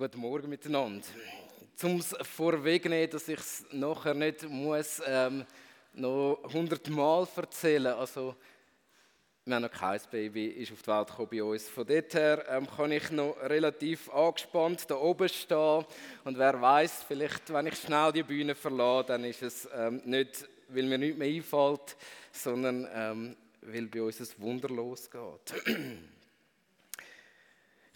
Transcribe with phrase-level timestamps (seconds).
[0.00, 1.06] Guten Morgen miteinander.
[1.76, 5.44] Zum es vorwegnehmen, dass ich es nachher nicht muss, ähm,
[5.92, 8.34] noch hundertmal erzählen Also,
[9.44, 11.68] wir haben noch kein Baby, ist auf die Welt gekommen bei uns.
[11.68, 15.84] Von dort her ähm, kann ich noch relativ angespannt da oben stehen.
[16.24, 20.48] Und wer weiß, vielleicht, wenn ich schnell die Bühne verlasse, dann ist es ähm, nicht,
[20.70, 21.94] weil mir nichts mehr einfällt,
[22.32, 25.52] sondern ähm, weil bei uns ein Wunder losgeht.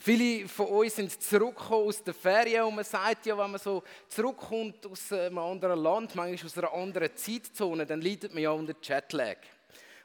[0.05, 3.83] Viele von uns sind zurückgekommen aus der Ferien und man sagt ja, wenn man so
[4.07, 8.75] zurückkommt aus einem anderen Land, manchmal aus einer anderen Zeitzone, dann leidet man ja unter
[8.83, 9.39] Jetlag.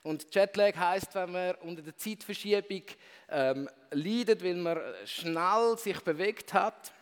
[0.03, 2.83] Und Jetlag heißt, wenn man unter der Zeitverschiebung
[3.29, 6.93] ähm, leidet, weil man schnell sich bewegt hat,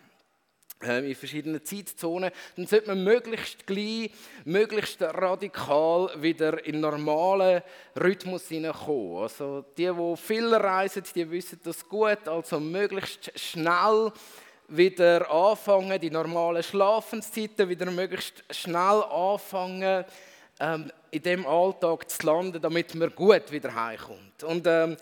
[0.82, 4.12] in verschiedenen Zeitzonen, dann sollte man möglichst gleich,
[4.46, 7.64] möglichst radikal wieder in normalen
[8.00, 9.24] Rhythmus hineinkommen.
[9.24, 14.12] Also die, die viel reisen, die wissen das gut, also möglichst schnell
[14.68, 20.06] wieder anfangen, die normalen Schlafenszeiten wieder möglichst schnell anfangen,
[20.60, 24.44] ähm, in dem Alltag zu landen, damit man gut wieder heimkommt.
[24.44, 24.98] Und ähm,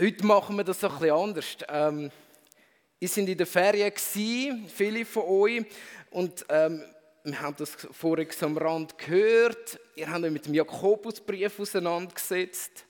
[0.00, 1.56] heute machen wir das so ein bisschen anders.
[1.68, 2.10] Ähm,
[3.02, 5.64] Ihr seid in der Ferien, gewesen, viele von euch,
[6.12, 6.84] und ähm,
[7.24, 9.80] wir haben das vorhin am Rand gehört.
[9.96, 12.84] Ihr habt euch mit dem Jakobusbrief auseinandergesetzt.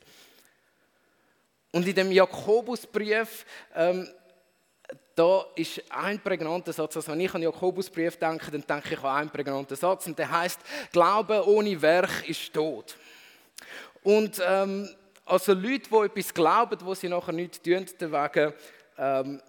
[1.71, 4.07] Und in dem Jakobusbrief, ähm,
[5.15, 6.95] da ist ein prägnanter Satz.
[6.95, 10.09] Also wenn ich an den Jakobusbrief denke, dann denke ich an einen prägnanten Satz.
[10.09, 10.61] Und der heißt:
[10.93, 12.99] Glaube ohne Werk ist tot.
[14.03, 14.91] Und ähm,
[15.25, 18.53] also Leute, die etwas glauben, wo sie nachher nichts tun, deswegen,
[18.99, 19.41] ähm,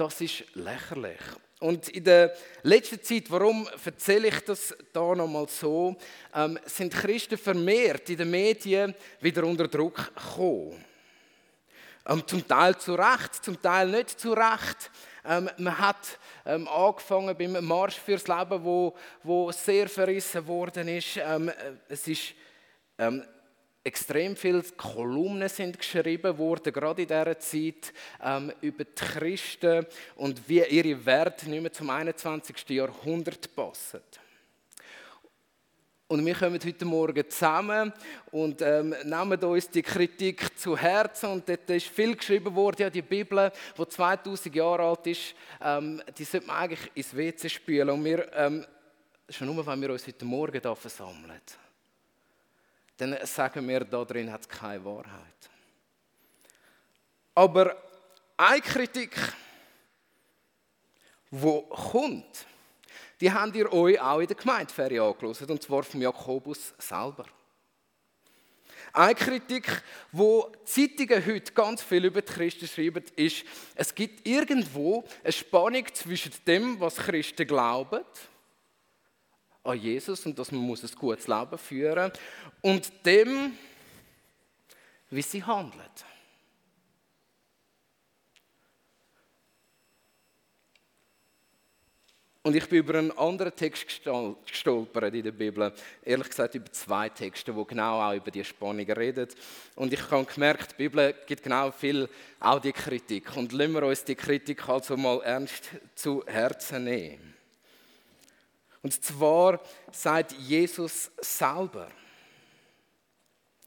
[0.00, 1.20] das ist lächerlich.
[1.60, 5.94] Und in der letzten Zeit, warum erzähle ich das da nochmal so,
[6.34, 10.82] ähm, sind Christen vermehrt in den Medien wieder unter Druck gekommen.
[12.06, 14.90] Ähm, zum Teil zu Recht, zum Teil nicht zu Recht.
[15.22, 21.18] Ähm, man hat ähm, angefangen beim Marsch fürs Leben, wo, wo sehr verrissen worden ist.
[21.18, 21.52] Ähm,
[21.90, 22.32] es ist
[22.96, 23.22] ähm,
[23.82, 27.92] extrem viele Kolumnen sind geschrieben worden, gerade in dieser Zeit,
[28.22, 29.86] ähm, über die Christen
[30.16, 32.68] und wie ihre Werte nicht mehr zum 21.
[32.70, 34.00] Jahrhundert passen.
[36.08, 37.92] Und wir kommen heute Morgen zusammen
[38.32, 41.30] und ähm, nehmen uns die Kritik zu Herzen.
[41.30, 46.02] Und dort ist viel geschrieben worden, ja, die Bibel, die 2000 Jahre alt ist, ähm,
[46.18, 47.90] die sollte man eigentlich ins WC spülen.
[47.90, 48.66] Und wir, ähm,
[49.28, 51.40] schon nur, wenn wir uns heute Morgen hier versammeln
[53.00, 55.50] dann sagen wir, da drin hat es keine Wahrheit.
[57.34, 57.76] Aber
[58.36, 59.16] eine Kritik,
[61.30, 62.46] die kommt,
[63.20, 67.24] die habt ihr euch auch in der Gemeindeferie angeschaut, und zwar vom Jakobus selber.
[68.92, 73.44] Eine Kritik, wo Zeitungen heute ganz viel über die Christen schreiben, ist,
[73.76, 78.04] es gibt irgendwo eine Spannung zwischen dem, was Christen glauben
[79.62, 82.20] an Jesus und dass man muss ein gutes Leben führen muss
[82.62, 83.52] und dem,
[85.10, 86.04] wie sie handelt.
[92.42, 93.86] Und ich bin über einen anderen Text
[94.46, 95.74] gestolpert in der Bibel.
[96.02, 99.28] Ehrlich gesagt über zwei Texte, die genau auch über die Spannung reden.
[99.76, 102.08] Und ich habe gemerkt, die Bibel gibt genau viel
[102.40, 103.36] auch die Kritik.
[103.36, 107.39] Und lassen wir uns die Kritik also mal ernst zu Herzen nehmen.
[108.82, 109.60] Und zwar
[109.92, 111.90] sagt Jesus selber.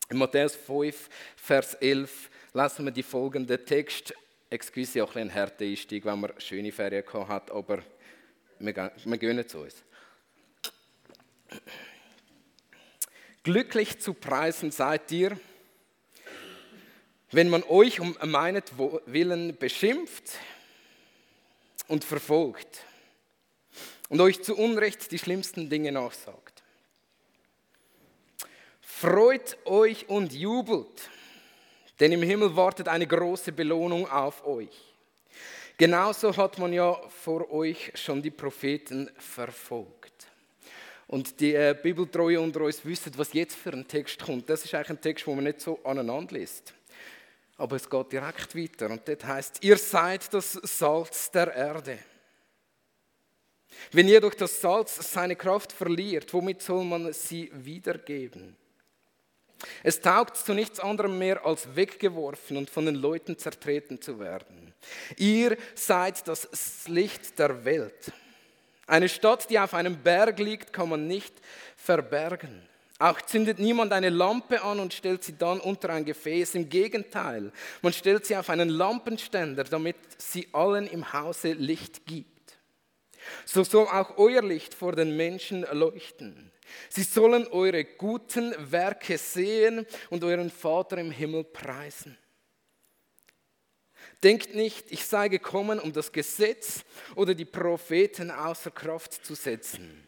[0.09, 4.13] In Matthäus 5, Vers 11 lesen wir die folgenden Text.
[4.49, 7.83] Excuse, auch ein härter Einstieg, wenn man schöne Ferien gehabt hat, aber
[8.59, 9.83] wir, wir gönnen es uns.
[13.43, 15.37] Glücklich zu preisen seid ihr,
[17.31, 20.37] wenn man euch um meinetwillen beschimpft
[21.87, 22.85] und verfolgt
[24.13, 26.61] und euch zu Unrecht die schlimmsten Dinge nachsagt.
[28.79, 31.09] Freut euch und jubelt,
[31.99, 34.93] denn im Himmel wartet eine große Belohnung auf euch.
[35.79, 40.27] Genauso hat man ja vor euch schon die Propheten verfolgt.
[41.07, 44.47] Und die äh, Bibeltreue unter uns wissen, was jetzt für ein Text kommt.
[44.47, 46.75] Das ist eigentlich ein Text, wo man nicht so aneinander liest.
[47.57, 48.91] Aber es geht direkt weiter.
[48.91, 51.97] Und dort heißt, ihr seid das Salz der Erde.
[53.91, 58.55] Wenn jedoch das Salz seine Kraft verliert, womit soll man sie wiedergeben?
[59.81, 64.73] Es taugt zu nichts anderem mehr, als weggeworfen und von den Leuten zertreten zu werden.
[65.17, 68.11] Ihr seid das Licht der Welt.
[68.85, 71.33] Eine Stadt, die auf einem Berg liegt, kann man nicht
[71.77, 72.67] verbergen.
[72.99, 76.55] Auch zündet niemand eine Lampe an und stellt sie dann unter ein Gefäß.
[76.55, 77.51] Im Gegenteil,
[77.81, 82.32] man stellt sie auf einen Lampenständer, damit sie allen im Hause Licht gibt.
[83.45, 86.51] So soll auch euer Licht vor den Menschen leuchten.
[86.89, 92.17] Sie sollen eure guten Werke sehen und euren Vater im Himmel preisen.
[94.23, 96.83] Denkt nicht, ich sei gekommen, um das Gesetz
[97.15, 100.07] oder die Propheten außer Kraft zu setzen.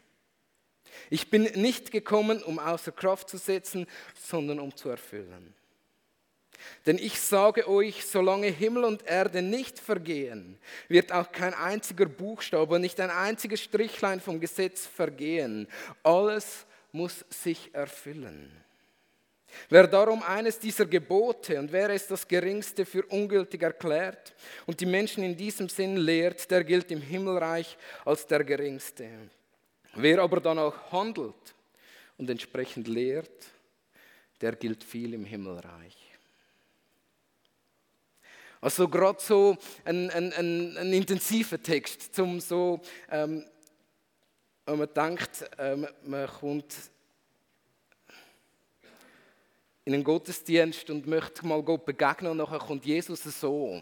[1.10, 3.86] Ich bin nicht gekommen, um außer Kraft zu setzen,
[4.18, 5.54] sondern um zu erfüllen.
[6.86, 10.58] Denn ich sage euch, solange Himmel und Erde nicht vergehen,
[10.88, 15.66] wird auch kein einziger Buchstabe, nicht ein einziges Strichlein vom Gesetz vergehen.
[16.02, 18.50] Alles muss sich erfüllen.
[19.68, 24.34] Wer darum eines dieser Gebote und wer es das geringste für ungültig erklärt
[24.66, 29.08] und die Menschen in diesem Sinn lehrt, der gilt im Himmelreich als der geringste.
[29.94, 31.54] Wer aber danach handelt
[32.18, 33.46] und entsprechend lehrt,
[34.40, 36.05] der gilt viel im Himmelreich.
[38.66, 43.44] Also gerade so ein, ein, ein, ein, intensiver Text, zum so, ähm,
[44.64, 46.74] wenn man denkt, ähm, man kommt
[49.84, 53.80] in einen Gottesdienst und möchte mal Gott begegnen und nachher kommt Jesus so.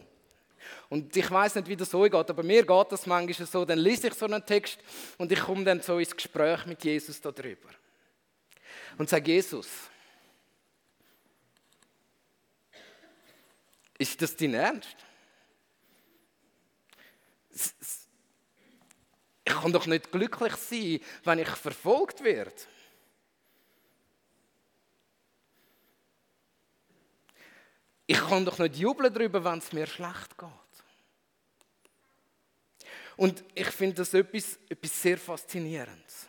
[0.91, 3.79] Und ich weiß nicht, wie das so geht, aber mir geht das manchmal so, dann
[3.79, 4.79] lese ich so einen Text
[5.17, 7.71] und ich komme dann so ins Gespräch mit Jesus darüber.
[8.99, 9.67] Und sage, Jesus,
[13.99, 14.97] ist das dein Ernst?
[19.45, 22.55] Ich kann doch nicht glücklich sein, wenn ich verfolgt werde.
[28.07, 30.51] Ich kann doch nicht jubeln darüber, wenn es mir schlecht geht.
[33.17, 36.29] Und ich finde das etwas, etwas sehr Faszinierendes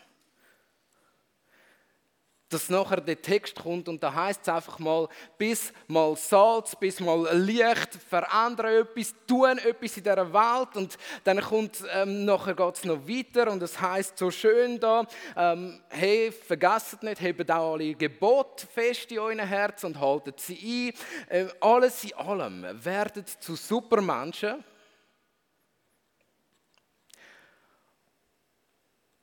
[2.50, 5.08] dass nachher der Text kommt und da heißt es einfach mal,
[5.38, 11.42] bis mal Salz, bis mal Licht, verändern etwas, tun etwas in dieser Welt und dann
[11.42, 15.06] kommt, ähm, nachher geht noch weiter und es heißt so schön da,
[15.36, 20.94] ähm, hey, vergesst nicht, hebt auch alle Gebote fest in euren Herz und haltet sie
[20.94, 20.94] ein.
[21.30, 24.64] Ähm, alles in allem, werdet zu Supermenschen.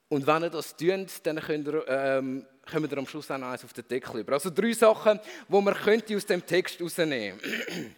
[0.08, 3.48] Und wenn ihr das tut, dann könnt ihr ähm, kommen wir am Schluss auch noch
[3.48, 4.32] eins auf den Deckel über.
[4.32, 7.38] Also drei Sachen, die man könnte aus dem Text herausnehmen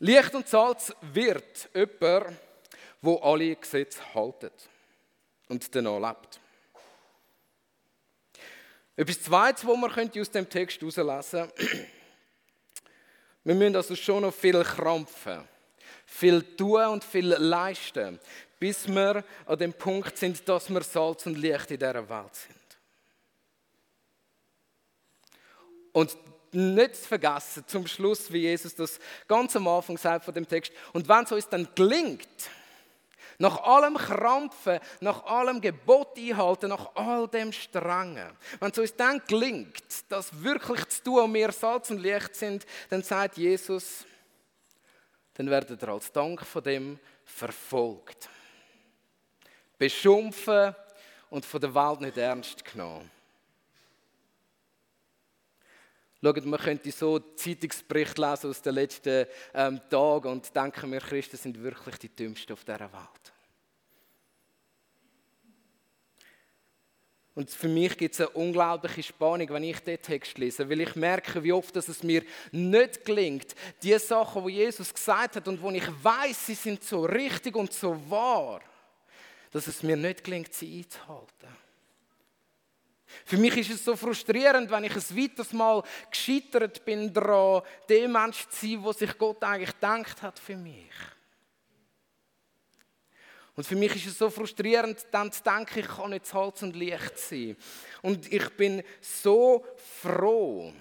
[0.00, 2.36] Licht und Salz wird jemand,
[3.00, 4.68] wo alle Gesetze haltet
[5.48, 6.40] und danach lebt.
[8.96, 11.86] Etwas Zweites, was man könnte aus dem Text herauslesen könnte,
[13.44, 15.46] wir müssen also schon noch viel krampfen,
[16.06, 18.18] viel tun und viel leisten,
[18.58, 22.63] bis wir an dem Punkt sind, dass wir Salz und Licht in dieser Welt sind.
[25.94, 26.18] Und
[26.52, 30.72] nicht zu vergessen, zum Schluss, wie Jesus das ganz am Anfang sagt von dem Text.
[30.92, 32.28] Und wenn es uns dann gelingt,
[33.38, 38.30] nach allem Krampfen, nach allem Gebot einhalten, nach all dem Strengen,
[38.60, 42.66] wenn es uns dann gelingt, das wirklich zu tun und wir Salz und Licht sind,
[42.90, 44.04] dann sagt Jesus,
[45.34, 48.28] dann werdet ihr als Dank von dem verfolgt,
[49.78, 50.74] beschumpfen
[51.30, 53.10] und von der Welt nicht ernst genommen.
[56.24, 61.36] Schaut, man könnte so Zeitungsbericht lesen aus den letzten ähm, Tagen und denken, wir Christen
[61.36, 63.34] sind wirklich die Dümmsten auf dieser Welt.
[67.34, 70.96] Und für mich gibt es eine unglaubliche Spannung, wenn ich den Text lese, weil ich
[70.96, 75.60] merke, wie oft dass es mir nicht gelingt, die Sachen, die Jesus gesagt hat und
[75.60, 78.62] wo ich weiß, sie sind so richtig und so wahr,
[79.50, 81.63] dass es mir nicht gelingt, sie einzuhalten.
[83.24, 88.12] Für mich ist es so frustrierend, wenn ich ein weiteres Mal gescheitert bin daran, dem
[88.12, 90.92] Mensch zu sein, was sich Gott eigentlich gedacht hat für mich.
[93.56, 96.74] Und für mich ist es so frustrierend, dann zu denken, ich kann nicht Holz und
[96.74, 97.56] Licht sein.
[98.02, 99.64] Und ich bin so
[100.02, 100.72] froh,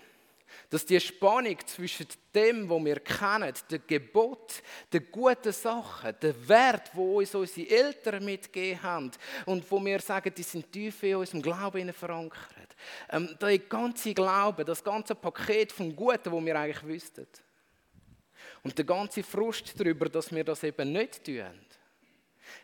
[0.74, 6.90] dass die Spannung zwischen dem, was wir kennen, dem Gebot, den guten Sachen, dem Wert,
[6.94, 9.12] wo uns unsere Eltern mitgegeben haben
[9.46, 12.76] und wo wir sagen, die sind tief in unserem Glauben verankert.
[13.12, 17.28] Ähm, der ganze Glaube, das ganze Paket vom Guten, wo wir eigentlich wüssten.
[18.64, 21.52] Und der ganze Frust darüber, dass wir das eben nicht tun.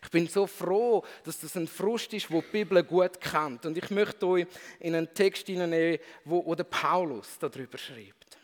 [0.03, 3.65] Ich bin so froh, dass das ein Frust ist, wo die Bibel gut kennt.
[3.65, 4.47] Und ich möchte euch
[4.79, 8.37] in einen Text hineinnehmen, wo, wo der Paulus darüber schreibt.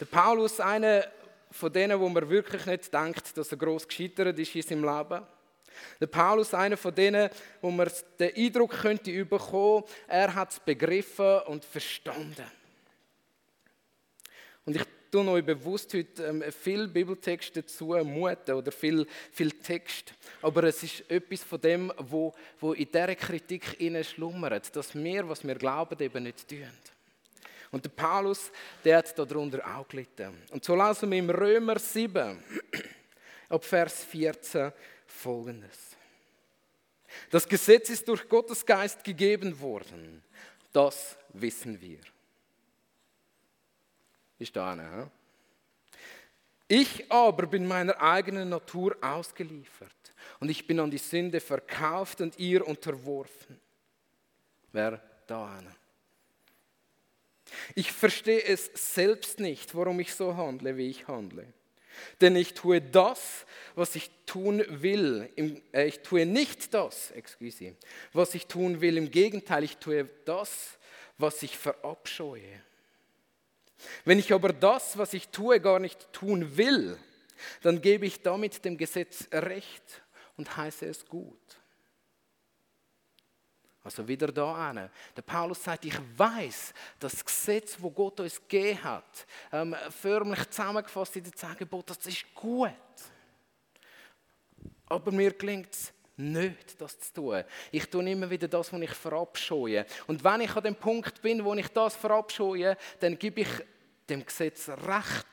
[0.00, 1.06] Der Paulus, einer
[1.50, 5.26] von denen, wo man wirklich nicht denkt, dass er groß gescheitert ist in seinem Leben.
[6.00, 11.40] Der Paulus, einer von denen, wo man den Eindruck könnte bekommen, er hat es begriffen
[11.46, 12.50] und verstanden.
[14.64, 14.82] Und ich
[15.16, 20.12] tue euch bewusst heute ähm, viel Bibeltext dazu muten oder viel, viel Text.
[20.42, 23.64] Aber es ist etwas von dem, wo, wo in dieser Kritik
[24.04, 26.68] schlummert, dass wir, was wir glauben, eben nicht tun.
[27.70, 28.50] Und der Paulus,
[28.84, 30.34] der hat darunter auch gelitten.
[30.50, 32.42] Und so lesen wir im Römer 7,
[33.48, 34.70] ab Vers 14,
[35.06, 35.96] folgendes.
[37.30, 40.22] Das Gesetz ist durch Gottes Geist gegeben worden.
[40.72, 42.00] Das wissen wir.
[44.38, 45.10] Ist da einer?
[46.68, 49.92] Ich aber bin meiner eigenen Natur ausgeliefert
[50.40, 53.60] und ich bin an die Sünde verkauft und ihr unterworfen.
[54.72, 55.76] Wer da einer?
[57.74, 61.46] Ich verstehe es selbst nicht, warum ich so handle, wie ich handle.
[62.20, 65.30] Denn ich tue das, was ich tun will.
[65.36, 67.74] Im, äh, ich tue nicht das, excuse,
[68.12, 68.98] was ich tun will.
[68.98, 70.78] Im Gegenteil, ich tue das,
[71.16, 72.60] was ich verabscheue.
[74.04, 76.98] Wenn ich aber das, was ich tue, gar nicht tun will,
[77.62, 80.02] dann gebe ich damit dem Gesetz recht
[80.36, 81.38] und heiße es gut.
[83.86, 84.90] Also wieder da eine.
[85.16, 91.14] Der Paulus sagt, ich weiß, das Gesetz, wo Gott uns gegeben hat, ähm, förmlich zusammengefasst
[91.16, 91.56] in den zehn
[91.86, 92.72] das ist gut.
[94.86, 97.44] Aber mir gelingt es nicht, das zu tun.
[97.70, 99.84] Ich tue immer wieder das, was ich verabscheue.
[100.06, 103.48] Und wenn ich an dem Punkt bin, wo ich das verabscheue, dann gebe ich
[104.08, 105.26] dem Gesetz recht,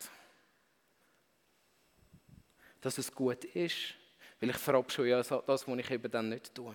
[2.82, 3.96] dass es gut ist,
[4.40, 6.74] weil ich verabscheue das, was ich eben dann nicht tue.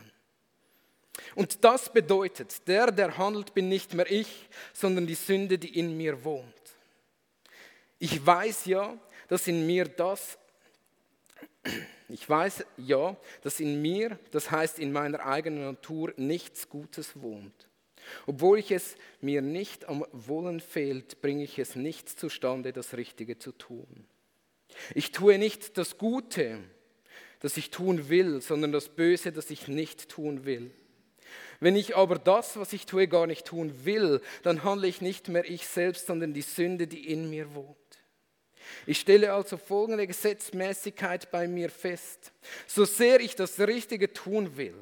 [1.34, 5.96] Und das bedeutet, der, der handelt, bin nicht mehr ich, sondern die Sünde, die in
[5.96, 6.54] mir wohnt.
[7.98, 8.96] Ich weiß ja,
[9.26, 10.38] dass in mir das,
[12.08, 17.68] ich weiß ja, dass in mir, das heißt in meiner eigenen Natur, nichts Gutes wohnt.
[18.26, 23.38] Obwohl ich es mir nicht am Wollen fehlt, bringe ich es nicht zustande, das Richtige
[23.38, 24.06] zu tun.
[24.94, 26.58] Ich tue nicht das Gute,
[27.40, 30.70] das ich tun will, sondern das Böse, das ich nicht tun will.
[31.60, 35.28] Wenn ich aber das, was ich tue, gar nicht tun will, dann handle ich nicht
[35.28, 37.76] mehr ich selbst, sondern die Sünde, die in mir wohnt.
[38.86, 42.32] Ich stelle also folgende Gesetzmäßigkeit bei mir fest.
[42.66, 44.76] So sehr ich das Richtige tun will,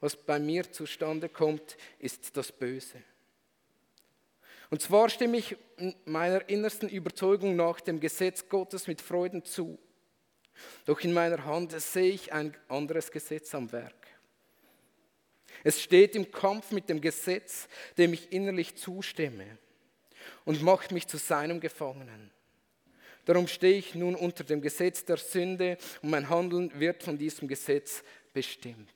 [0.00, 3.02] was bei mir zustande kommt, ist das Böse.
[4.70, 5.56] Und zwar stimme ich
[6.04, 9.78] meiner innersten Überzeugung nach dem Gesetz Gottes mit Freuden zu.
[10.84, 14.06] Doch in meiner Hand sehe ich ein anderes Gesetz am Werk.
[15.62, 19.58] Es steht im Kampf mit dem Gesetz, dem ich innerlich zustimme
[20.44, 22.30] und macht mich zu seinem Gefangenen.
[23.24, 27.48] Darum stehe ich nun unter dem Gesetz der Sünde und mein Handeln wird von diesem
[27.48, 28.02] Gesetz
[28.32, 28.90] bestimmt.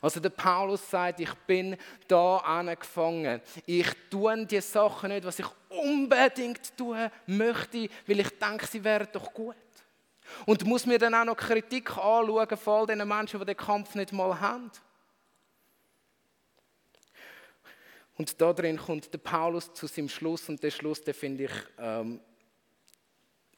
[0.00, 3.40] Also der Paulus sagt, ich bin da angefangen.
[3.66, 9.08] Ich tue die Sachen nicht, was ich unbedingt tun möchte, weil ich denke, sie wären
[9.12, 9.56] doch gut.
[10.44, 13.94] Und muss mir dann auch noch Kritik anschauen von all den Menschen, die den Kampf
[13.94, 14.70] nicht mal haben.
[18.18, 21.52] Und da drin kommt der Paulus zu seinem Schluss und der Schluss, den finde ich,
[21.78, 22.20] ähm,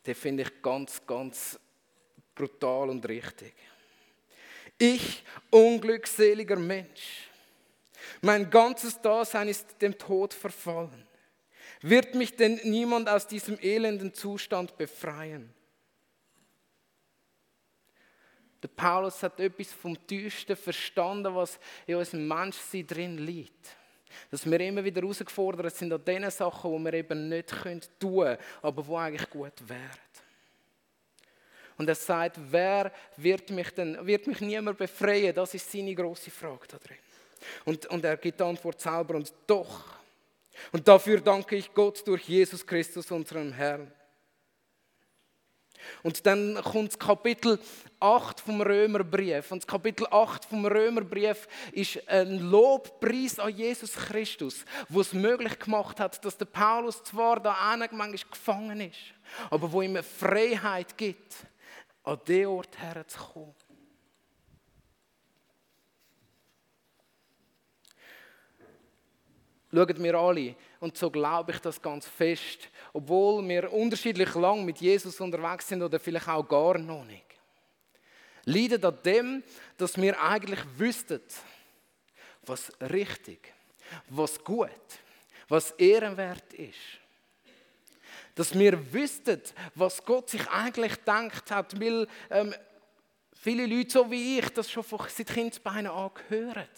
[0.08, 1.60] den finde ich ganz, ganz
[2.34, 3.52] brutal und richtig.
[4.78, 7.28] Ich, unglückseliger Mensch,
[8.22, 11.06] mein ganzes Dasein ist dem Tod verfallen.
[11.82, 15.52] Wird mich denn niemand aus diesem elenden Zustand befreien?
[18.62, 23.76] Der Paulus hat etwas vom Tiefsten verstanden, was in unserem Menschsein drin liegt.
[24.30, 28.38] Dass wir immer wieder herausgefordert sind an den Sachen, die wir eben nicht tun können,
[28.62, 30.08] aber die eigentlich gut wären.
[31.78, 35.34] Und er sagt, wer wird mich denn, wird mich niemand befreien?
[35.34, 36.96] Das ist seine große Frage da drin.
[37.64, 39.84] Und, und er gibt die Antwort selber und doch.
[40.72, 43.92] Und dafür danke ich Gott durch Jesus Christus, unseren Herrn.
[46.02, 47.58] Und dann kommt das Kapitel
[48.00, 49.50] 8 vom Römerbrief.
[49.52, 55.58] Und das Kapitel 8 vom Römerbrief ist ein Lobpreis an Jesus Christus, wo es möglich
[55.58, 58.98] gemacht hat, dass der Paulus zwar da manchmal gefangen ist,
[59.50, 61.34] aber wo ihm eine Freiheit gibt,
[62.04, 63.54] an den Ort herzukommen.
[69.70, 74.80] Schaut mir alle, und so glaube ich das ganz fest, obwohl wir unterschiedlich lang mit
[74.80, 77.26] Jesus unterwegs sind oder vielleicht auch gar noch nicht.
[78.44, 79.42] Leidet an dem,
[79.76, 81.20] dass wir eigentlich wüssten,
[82.46, 83.52] was richtig,
[84.08, 84.70] was gut,
[85.48, 86.78] was ehrenwert ist.
[88.34, 89.42] Dass wir wüssten,
[89.74, 92.54] was Gott sich eigentlich denkt hat, weil ähm,
[93.34, 96.68] viele Leute, so wie ich, das schon seit Kindesbeinen angehören.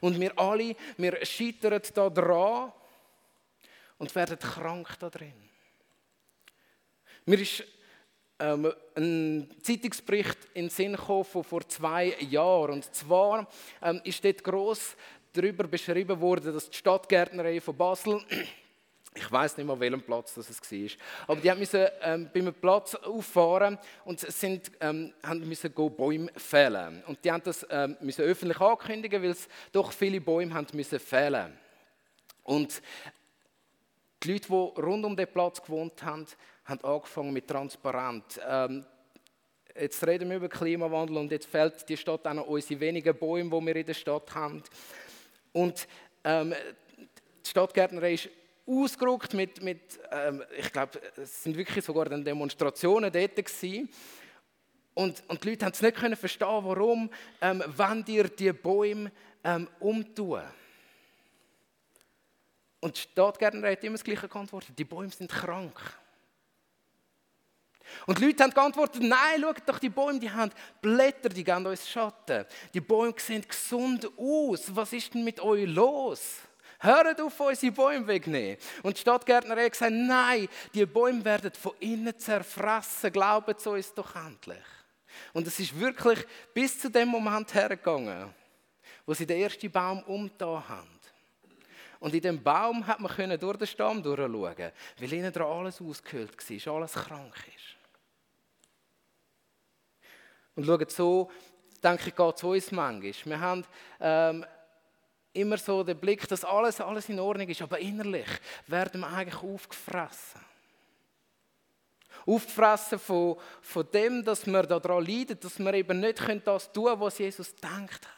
[0.00, 2.72] Und wir alle, wir scheitern da dran
[3.98, 5.34] und werden krank da drin.
[7.26, 7.64] Mir ist
[8.38, 12.72] ähm, ein Zeitungsbericht in den Sinn gekommen von vor zwei Jahren.
[12.72, 13.46] Und zwar
[13.82, 14.96] ähm, ist dort gross
[15.32, 18.20] darüber beschrieben worden, dass die Stadtgärtnerei von Basel
[19.14, 20.88] ich weiß nicht mehr, welchem Platz das es war.
[21.26, 25.56] Aber die mussten ähm, bei einem Platz auffahren und sind, ähm, haben
[25.96, 27.02] Bäume fällen.
[27.06, 31.00] Und die haben das ähm, müssen öffentlich ankündigen, weil es doch viele Bäume haben müssen
[31.00, 31.58] fällen.
[32.44, 32.80] Und
[34.22, 36.26] die Leute, die rund um den Platz gewohnt haben,
[36.64, 38.40] haben angefangen mit Transparent.
[38.46, 38.86] Ähm,
[39.78, 43.50] jetzt reden wir über Klimawandel und jetzt fällt die Stadt auch noch unsere wenigen Bäume,
[43.50, 44.62] die wir in der Stadt haben.
[45.52, 45.88] Und
[46.22, 46.54] ähm,
[47.44, 48.28] die Stadtgärtnerei ist
[48.66, 53.88] ausgerückt mit, mit ähm, ich glaube, es sind wirklich sogar Demonstrationen dort gewesen.
[54.94, 59.10] Und, und die Leute haben es nicht können verstehen, warum, ähm, wenn dir die Bäume
[59.44, 60.42] ähm, umtun.
[62.80, 65.78] Und die Stadtgärtner hat immer das Gleiche geantwortet, die Bäume sind krank.
[68.06, 71.66] Und die Leute haben geantwortet, nein, schaut doch, die Bäume, die haben Blätter, die geben
[71.66, 72.46] uns Schatten.
[72.72, 74.74] Die Bäume sehen gesund aus.
[74.74, 76.38] Was ist denn mit euch los?
[76.82, 78.56] Hört auf, unsere Bäume wegnehmen.
[78.82, 83.12] Und die Stadtgärtner hat gesagt, nein, die Bäume werden von innen zerfressen.
[83.12, 84.64] Glaubt zu uns doch endlich.
[85.34, 88.32] Und es ist wirklich bis zu dem Moment hergegangen,
[89.04, 91.00] wo sie den ersten Baum umgetan haben.
[91.98, 96.66] Und in dem Baum hat man durch den Stamm durchschauen, weil innen dran alles ausgehöhlt
[96.66, 97.76] war, alles krank ist.
[100.54, 101.30] Und schaut so,
[101.82, 103.12] denke ich, geht es uns manchmal.
[103.24, 103.64] Wir haben
[104.00, 104.46] ähm,
[105.32, 108.28] immer so den Blick, dass alles, alles in Ordnung ist, aber innerlich
[108.66, 110.40] werden wir eigentlich aufgefressen.
[112.26, 117.00] Aufgefressen von, von dem, dass wir daran leiden, dass wir eben nicht das tun können,
[117.00, 118.10] was Jesus denkt hat.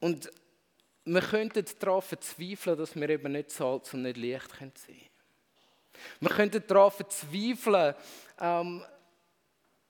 [0.00, 0.30] Und
[1.04, 5.08] wir könnten darauf verzweifeln, dass wir eben nicht Salz und nicht Licht sein können.
[6.20, 7.94] Wir könnten darauf verzweifeln,
[8.40, 8.84] ähm,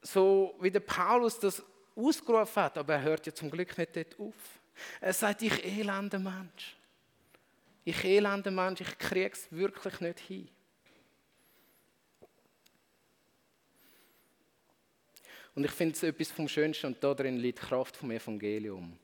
[0.03, 1.62] so wie der Paulus das
[1.95, 4.35] ausgerufen hat, aber er hört ja zum Glück nicht dort auf.
[5.01, 6.77] Er sagt, ich elender Mensch.
[7.85, 10.49] Ich elender Mensch, ich kriege es wirklich nicht hin.
[15.55, 18.99] Und ich finde es etwas vom Schönsten und darin liegt die Kraft vom Evangelium.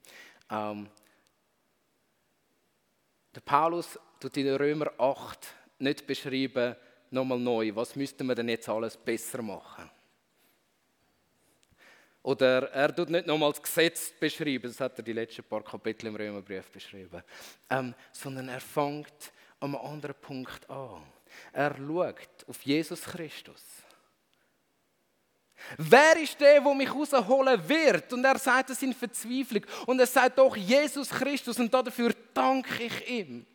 [0.51, 0.89] Ähm,
[3.35, 5.47] der Paulus tut in Römer 8
[5.81, 6.75] nicht beschreiben,
[7.11, 9.91] nochmal neu, was müssten wir denn jetzt alles besser machen.
[12.29, 16.09] Oder er tut nicht nochmal das Gesetz beschreiben, das hat er die letzten paar Kapitel
[16.09, 17.23] im Römerbrief beschrieben,
[17.71, 21.05] ähm, sondern er fängt am anderen Punkt an.
[21.55, 23.63] Er schaut auf Jesus Christus.
[25.79, 28.13] Wer ist der, der mich rausholen wird?
[28.13, 29.65] Und er sagt es in Verzweiflung.
[29.87, 33.47] Und er sagt doch Jesus Christus und dafür danke ich ihm.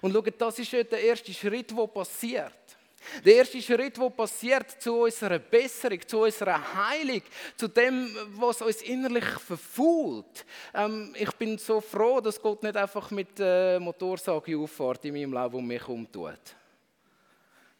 [0.00, 2.78] Und schaut, das ist der erste Schritt, der passiert.
[3.24, 7.22] Der erste Schritt, der passiert zu unserer Besserung, zu unserer Heilung,
[7.56, 10.44] zu dem, was uns innerlich verfault.
[10.74, 15.32] Ähm, ich bin so froh, dass Gott nicht einfach mit der Motorsage auffährt in meinem
[15.32, 16.40] Leben und mich umtut.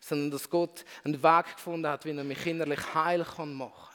[0.00, 3.93] Sondern dass Gott einen Weg gefunden hat, wie er mich innerlich heil machen kann.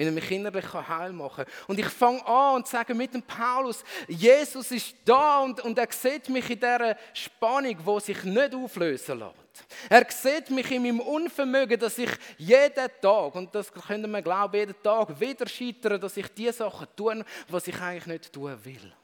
[0.00, 1.54] Wenn er mich innerlich heil machen kann.
[1.66, 5.88] Und ich fange an und sage mit dem Paulus, Jesus ist da und, und er
[5.90, 9.66] sieht mich in dieser Spannung, wo sich nicht auflösen lässt.
[9.90, 12.08] Er sieht mich in meinem Unvermögen, dass ich
[12.38, 16.86] jeden Tag, und das können wir glauben, jeden Tag wieder scheitere, dass ich die Sachen
[16.96, 18.94] tue, was ich eigentlich nicht tun will.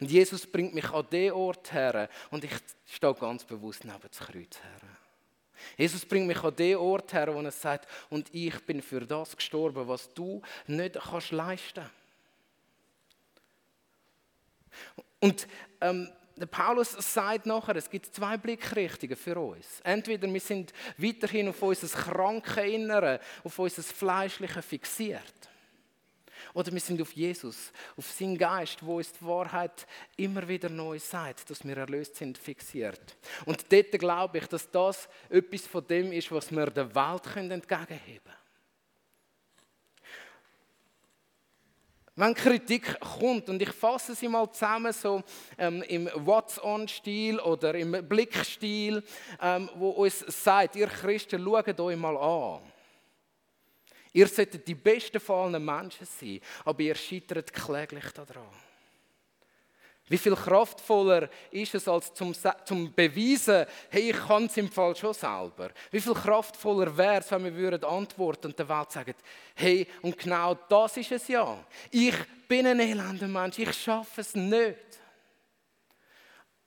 [0.00, 2.52] Und Jesus bringt mich an den Ort her und ich
[2.84, 4.89] stehe ganz bewusst neben das Kreuz her.
[5.76, 9.36] Jesus bringt mich an den Ort her, wo er sagt, und ich bin für das
[9.36, 11.84] gestorben, was du nicht kannst leisten.
[15.20, 15.46] Und
[15.80, 19.80] ähm, der Paulus sagt nachher, es gibt zwei Blickrichtungen für uns.
[19.84, 25.49] Entweder wir sind weiterhin auf unser kranke Innere, auf unser Fleischliche fixiert.
[26.54, 29.86] Oder wir sind auf Jesus, auf seinen Geist, wo uns die Wahrheit
[30.16, 33.16] immer wieder neu sagt, dass wir erlöst sind, fixiert.
[33.44, 37.60] Und dort glaube ich, dass das etwas von dem ist, was wir der Welt entgegenheben
[37.68, 38.40] können.
[42.16, 45.22] Wenn Kritik kommt, und ich fasse sie mal zusammen, so
[45.56, 49.02] ähm, im What's-on-Stil oder im Blick-Stil,
[49.40, 52.60] ähm, wo uns sagt, ihr Christen, schaut euch mal an.
[54.12, 58.48] Ihr solltet die besten von Menschen sein, aber ihr scheitert kläglich daran.
[60.10, 64.96] Wie viel kraftvoller ist es, als zum, zum beweisen, hey, ich kann es im Fall
[64.96, 65.70] schon selber.
[65.92, 69.14] Wie viel kraftvoller wäre es, wenn wir würden antworten und der Welt sagen,
[69.54, 71.64] hey, und genau das ist es ja.
[71.92, 72.16] Ich
[72.48, 74.98] bin ein elender Mensch, ich schaffe es nicht.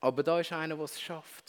[0.00, 1.43] Aber da ist einer, der es schafft.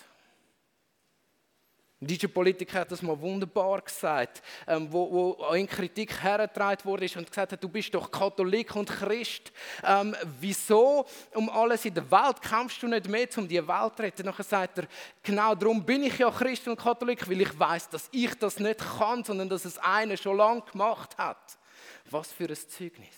[2.01, 7.07] Ein deutscher Politiker hat das mal wunderbar gesagt, ähm, wo, wo in Kritik hergetragen wurde
[7.15, 9.53] und gesagt hat, du bist doch Katholik und Christ.
[9.81, 14.03] Ähm, wieso um alles in der Welt kämpfst du nicht mehr, um die Welt zu
[14.03, 14.25] retten?
[14.25, 14.87] Nachher sagt er,
[15.23, 18.79] genau darum bin ich ja Christ und Katholik, weil ich weiß, dass ich das nicht
[18.99, 21.57] kann, sondern dass es einer schon lange gemacht hat.
[22.11, 23.15] Was für ein Zeugnis.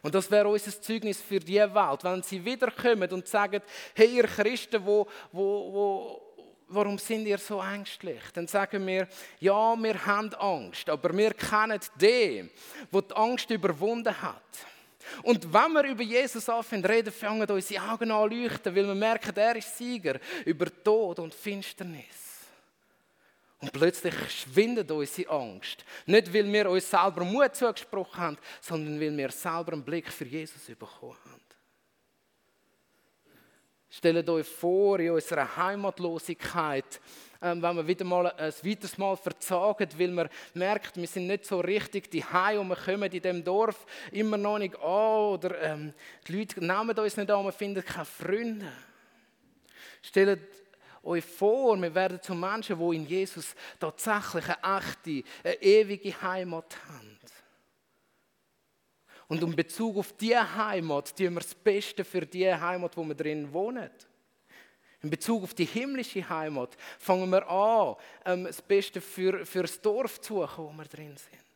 [0.00, 3.60] Und das wäre unser Zeugnis für die Welt, wenn sie wiederkommen und sagen,
[3.96, 6.27] hey ihr Christen, wo, wo, wo
[6.68, 8.20] warum sind ihr so ängstlich?
[8.34, 9.08] Dann sagen wir,
[9.40, 12.50] ja, wir haben Angst, aber wir kennen den,
[12.92, 14.42] der die Angst überwunden hat.
[15.22, 19.36] Und wenn wir über Jesus anfangen reden, fangen unsere Augen an leuchten, weil wir merken,
[19.36, 22.28] er ist Sieger über Tod und Finsternis.
[23.60, 25.84] Und plötzlich schwindet unsere Angst.
[26.06, 30.26] Nicht, weil wir uns selber Mut zugesprochen haben, sondern weil wir selber einen Blick für
[30.26, 31.27] Jesus bekommen haben.
[33.90, 37.00] Stellt euch vor, in unserer Heimatlosigkeit,
[37.40, 41.46] ähm, wenn wir wieder mal ein weiteres Mal verzagen, weil man merkt, wir sind nicht
[41.46, 42.24] so richtig die
[42.58, 45.94] und wir kommen in dem Dorf immer noch nicht an oder ähm,
[46.26, 48.72] die Leute nehmen uns nicht an, wir finden keine Freunde.
[50.02, 50.40] Stellt
[51.02, 56.76] euch vor, wir werden zu Menschen, die in Jesus tatsächlich eine echte, eine ewige Heimat
[56.88, 57.17] haben.
[59.28, 63.14] Und in Bezug auf diese Heimat tun wir das Beste für die Heimat, wo wir
[63.14, 63.90] drin wohnen.
[65.02, 69.80] In Bezug auf die himmlische Heimat fangen wir an, ähm, das Beste für, für das
[69.80, 71.48] Dorf zu suchen, wo wir drin sind.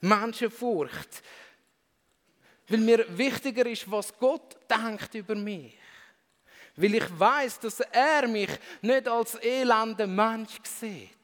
[0.00, 1.22] Menschenfurcht.
[2.66, 5.76] Weil mir wichtiger ist, was Gott denkt über mich.
[6.74, 11.21] Weil ich weiß, dass er mich nicht als elender Mensch sieht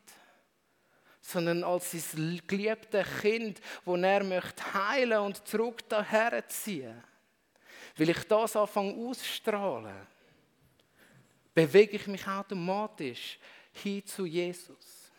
[1.28, 7.02] sondern als sein geliebtes Kind, wo er möchte heilen und zurück daher ziehen.
[7.96, 10.06] Will ich das anfangen ausstrahlen,
[11.52, 13.38] bewege ich mich automatisch
[13.74, 15.10] hin zu Jesus.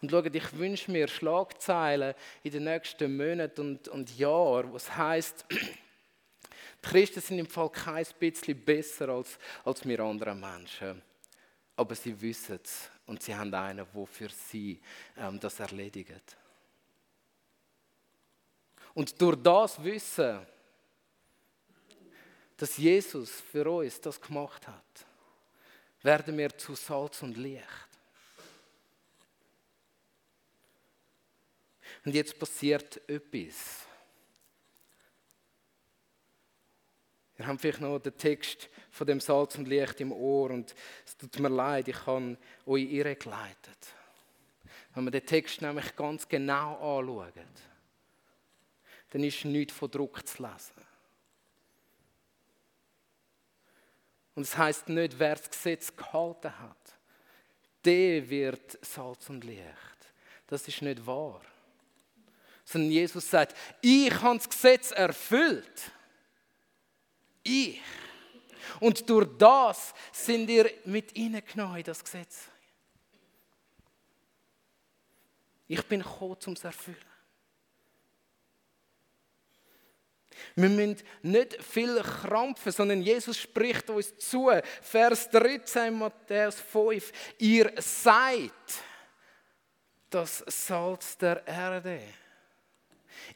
[0.00, 5.44] Und schaut, ich wünsche mir Schlagzeilen in den nächsten Monaten und, und Jahren, was heißt,
[5.50, 11.02] die Christen sind im Fall kein bisschen besser als, als wir anderen Menschen.
[11.76, 14.80] Aber sie wissen es und sie haben einen, der für sie
[15.18, 16.34] ähm, das erledigt.
[18.94, 20.46] Und durch das Wissen,
[22.56, 25.06] dass Jesus für uns das gemacht hat,
[26.00, 27.66] werden wir zu Salz und Licht.
[32.06, 33.86] Und jetzt passiert etwas.
[37.36, 40.74] Wir haben vielleicht noch den Text von dem Salz und Licht im Ohr und
[41.06, 43.88] es tut mir leid, ich habe euch irregeleitet.
[44.94, 47.32] Wenn wir den Text nämlich ganz genau anschauen,
[49.10, 50.74] dann ist nichts von Druck zu lesen.
[54.34, 56.98] Und es heißt nicht, wer das Gesetz gehalten hat,
[57.84, 59.60] der wird Salz und Licht.
[60.46, 61.42] Das ist nicht wahr.
[62.64, 65.90] Sondern Jesus sagt, ich habe das Gesetz erfüllt.
[67.42, 67.80] Ich.
[68.80, 72.48] Und durch das sind ihr mit hineingenommen in das Gesetz.
[75.68, 77.12] Ich bin gekommen, um es zu erfüllen.
[80.54, 84.50] Wir müssen nicht viel krampfen, sondern Jesus spricht uns zu.
[84.82, 87.12] Vers 13, Matthäus 5.
[87.38, 88.50] Ihr seid
[90.10, 92.02] das Salz der Erde.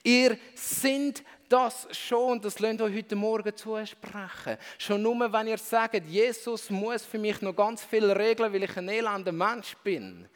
[0.03, 4.57] Ihr seid das schon, das lasst euch heute Morgen zusprechen.
[4.79, 8.77] Schon nur, wenn ihr sagt, Jesus muss für mich noch ganz viel regeln, weil ich
[8.77, 10.29] ein elender Mensch bin.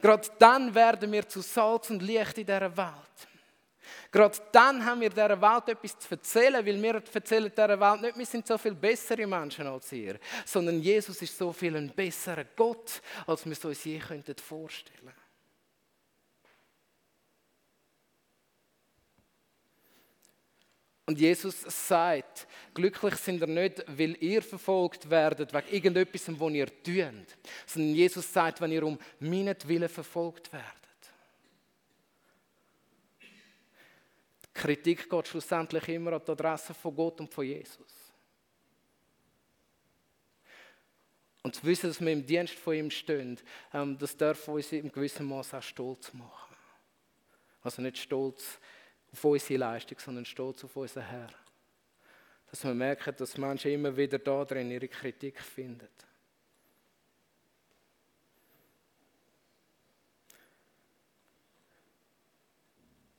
[0.00, 2.90] Gerade dann werden wir zu Salz und Licht in dieser Welt.
[4.10, 8.18] Gerade dann haben wir dieser Welt etwas zu erzählen, weil wir erzählen dieser Welt nicht,
[8.18, 12.44] wir sind so viel bessere Menschen als ihr, sondern Jesus ist so viel ein besserer
[12.56, 15.25] Gott, als wir es uns je vorstellen könnten.
[21.06, 26.66] Und Jesus sagt, glücklich sind ihr nicht, weil ihr verfolgt werdet, wegen irgendetwas, was ihr
[26.66, 27.38] tut.
[27.64, 30.66] Sondern Jesus sagt, wenn ihr um meinetwillen verfolgt werdet.
[34.42, 38.06] Die Kritik geht schlussendlich immer an die Adresse von Gott und von Jesus.
[41.44, 43.38] Und zu wissen, dass wir im Dienst von ihm stehen,
[43.72, 46.56] ähm, das darf uns in gewissem Maße auch stolz machen.
[47.62, 48.58] Also nicht stolz
[49.12, 51.30] auf unsere Leistung, sondern stolz auf unseren Herr.
[52.50, 55.88] Dass wir merken, dass Menschen immer wieder da drin ihre Kritik finden.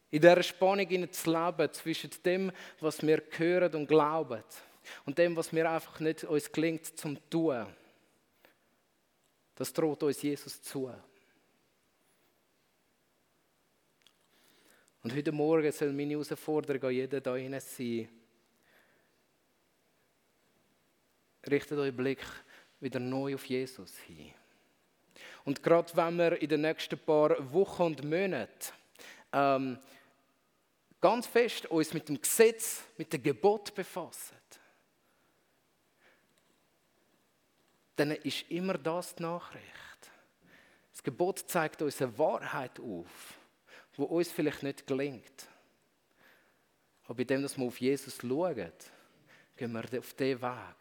[0.10, 4.42] In dieser Spannung zu leben zwischen dem, was wir hören und glauben,
[5.06, 7.66] und dem, was mir einfach nicht uns gelingt zum tun.
[9.56, 10.94] Das droht uns Jesus zu.
[15.08, 18.10] Und heute Morgen soll meine Herausforderung an jeden da hinein sein.
[21.50, 22.20] Richtet euren Blick
[22.82, 24.34] wieder neu auf Jesus hin.
[25.46, 28.74] Und gerade wenn wir in den nächsten paar Wochen und Monaten
[29.32, 29.80] ähm,
[31.00, 34.36] ganz fest uns mit dem Gesetz, mit dem Gebot befassen,
[37.96, 40.12] dann ist immer das die Nachricht.
[40.92, 43.38] Das Gebot zeigt uns eine Wahrheit auf,
[43.98, 45.48] wo uns vielleicht nicht gelingt.
[47.06, 48.72] Aber bei dem, dass wir auf Jesus schauen,
[49.56, 50.76] gehen wir auf diesen Weg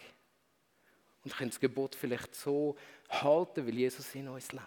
[1.24, 2.76] und können das Gebot vielleicht so
[3.09, 4.64] halten, weil Jesus in uns lebt.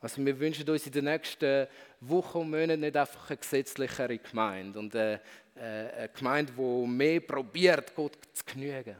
[0.00, 1.68] Also wir wünschen uns in den nächsten
[2.00, 5.20] Wochen und Monaten nicht einfach eine gesetzlichere Gemeinde und eine,
[5.54, 8.96] eine Gemeinde, die mehr probiert, Gott zu genügen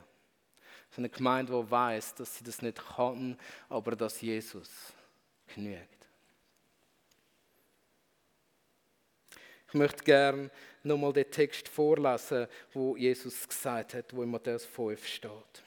[0.94, 3.38] so eine Gemeinde, die weiß, dass sie das nicht kann,
[3.68, 4.70] aber dass Jesus
[5.54, 6.01] genügt.
[9.72, 10.50] Ich möchte gerne
[10.82, 15.62] nochmal den Text vorlesen, wo Jesus gesagt hat, wo in Matthäus 5 steht.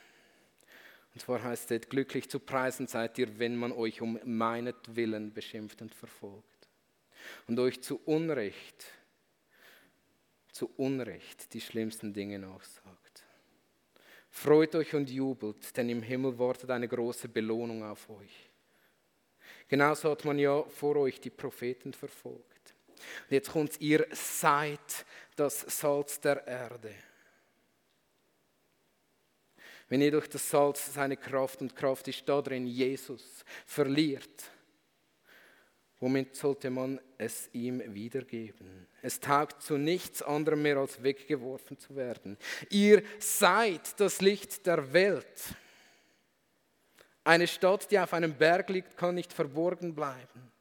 [1.16, 5.82] Und zwar heißt es, glücklich zu preisen seid ihr, wenn man euch um meinetwillen beschimpft
[5.82, 6.70] und verfolgt
[7.48, 8.86] und euch zu Unrecht,
[10.52, 13.24] zu Unrecht die schlimmsten Dinge nachsagt.
[14.30, 18.52] Freut euch und jubelt, denn im Himmel wartet eine große Belohnung auf euch.
[19.68, 22.55] Genauso hat man ja vor euch die Propheten verfolgt.
[23.30, 25.06] Und jetzt kommt ihr seid
[25.36, 26.94] das Salz der Erde.
[29.88, 34.52] Wenn ihr durch das Salz seine Kraft und Kraft ist da drin Jesus verliert,
[36.00, 38.88] Womit sollte man es ihm wiedergeben?
[39.02, 42.38] Es taugt zu nichts anderem mehr, als weggeworfen zu werden.
[42.70, 45.56] Ihr seid das Licht der Welt.
[47.24, 50.52] Eine Stadt, die auf einem Berg liegt, kann nicht verborgen bleiben.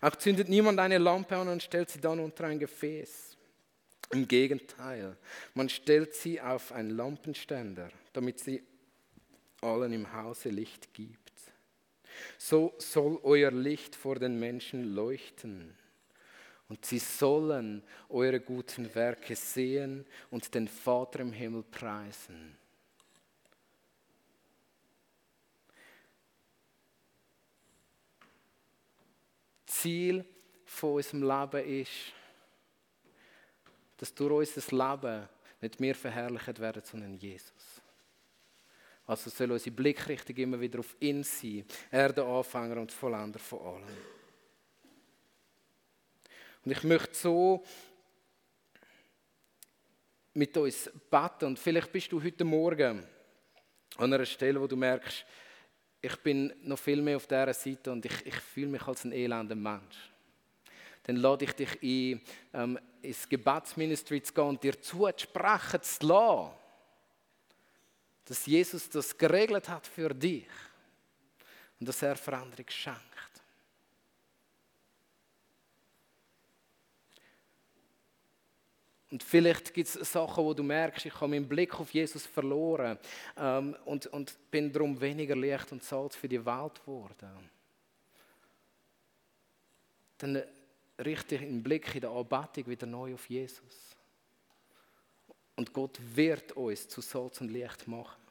[0.00, 3.36] Auch zündet niemand eine Lampe an und stellt sie dann unter ein Gefäß.
[4.12, 5.16] Im Gegenteil,
[5.54, 8.62] man stellt sie auf einen Lampenständer, damit sie
[9.62, 11.32] allen im Hause Licht gibt.
[12.36, 15.76] So soll euer Licht vor den Menschen leuchten.
[16.68, 22.56] Und sie sollen eure guten Werke sehen und den Vater im Himmel preisen.
[29.82, 30.24] Ziel
[30.64, 31.90] von unserem Leben ist,
[33.96, 35.28] dass durch unser Leben
[35.60, 37.82] nicht mehr verherrlicht werden, sondern Jesus.
[39.06, 41.64] Also soll unsere Blickrichtung immer wieder auf ihn sein.
[41.90, 43.96] Er der Anfänger und Vollender von allem.
[46.64, 47.64] Und ich möchte so
[50.34, 51.46] mit uns beten.
[51.46, 53.04] Und vielleicht bist du heute Morgen
[53.96, 55.26] an einer Stelle, wo du merkst,
[56.02, 59.12] ich bin noch viel mehr auf dieser Seite und ich, ich fühle mich als ein
[59.12, 60.10] elender Mensch.
[61.04, 62.20] Dann lade ich dich ein,
[62.52, 66.62] ähm, ins Gebetsministry zu gehen und dir zuzusprechen zu lassen
[68.24, 70.46] dass Jesus das geregelt hat für dich
[71.78, 73.11] und dass er Veränderung schenkt.
[79.12, 82.98] Und vielleicht gibt es Sachen, wo du merkst, ich habe meinen Blick auf Jesus verloren
[83.36, 87.50] ähm, und, und bin darum weniger Licht und Salz für die Welt geworden.
[90.16, 90.42] Dann
[90.98, 93.94] richte ich den Blick in der Anbetung wieder neu auf Jesus.
[95.56, 98.22] Und Gott wird uns zu Salz und Licht machen.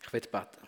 [0.00, 0.66] Ich werde beten.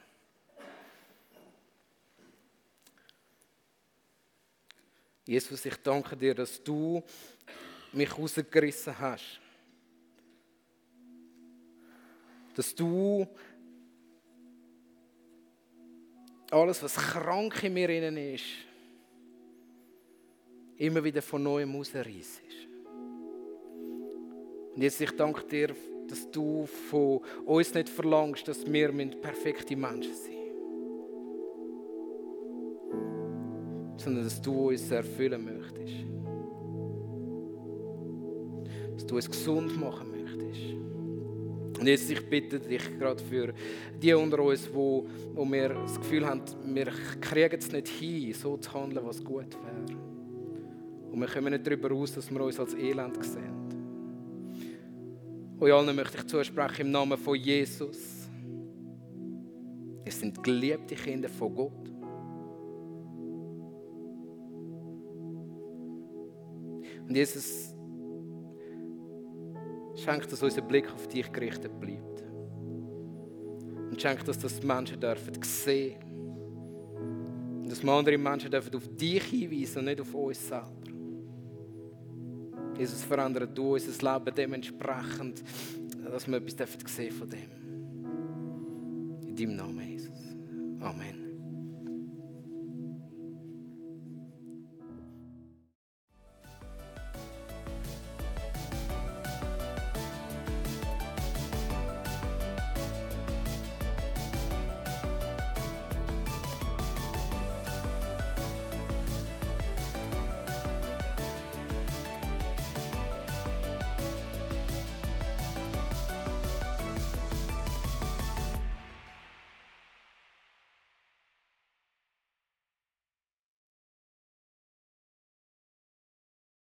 [5.29, 7.03] Jesus, ich danke dir, dass du
[7.93, 9.39] mich rausgerissen hast.
[12.55, 13.29] Dass du
[16.51, 18.47] alles, was krank in mir innen ist,
[20.79, 22.41] immer wieder von neuem rausreißt.
[24.77, 25.77] Und jetzt, ich danke dir,
[26.09, 30.38] dass du von uns nicht verlangst, dass wir perfekte Menschen sind.
[34.09, 35.95] Sondern dass du uns erfüllen möchtest.
[38.95, 41.79] Dass du uns gesund machen möchtest.
[41.79, 43.53] Und Jesus, ich bitte dich gerade für
[44.03, 46.87] die unter uns, wo, wo wir das Gefühl haben, wir
[47.21, 49.99] kriegen es nicht hin, so zu handeln, was gut wäre.
[51.13, 53.59] Und wir kommen nicht darüber raus, dass wir uns als Elend sehen.
[55.61, 58.27] Euch allen möchte ich zusprechen im Namen von Jesus.
[60.03, 61.98] Ihr sind geliebte Kinder von Gott.
[67.09, 67.75] Und Jesus
[69.97, 72.23] schenkt, dass unser Blick auf dich gerichtet bleibt.
[73.91, 75.97] Und schenkt, dass das Menschen dürfen sehen.
[77.63, 80.73] Und dass wir andere Menschen dürfen auf dich hinweisen und nicht auf uns selber.
[82.77, 85.43] Jesus, verändert du unser Leben dementsprechend,
[86.05, 87.51] dass wir etwas sehen von dem.
[89.27, 90.37] In deinem Namen, Jesus.
[90.81, 91.18] Amen.